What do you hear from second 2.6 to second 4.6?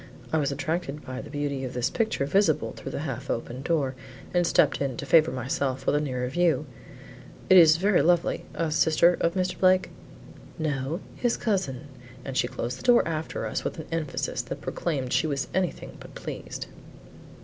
through the half open door and